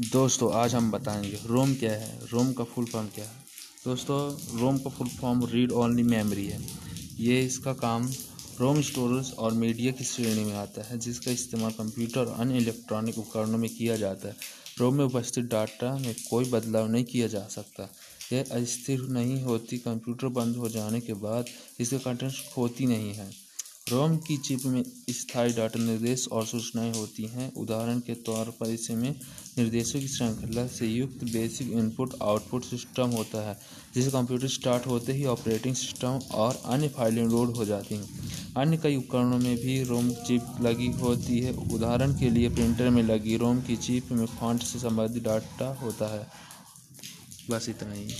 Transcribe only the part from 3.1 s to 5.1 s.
है। दोस्तों, रोम का full